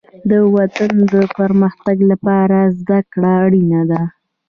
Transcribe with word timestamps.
د 0.29 0.31
وطن 0.55 0.91
د 1.13 1.15
پرمختګ 1.37 1.97
لپاره 2.11 2.57
زدهکړه 2.77 3.31
اړینه 3.45 3.81
ده. 3.91 4.01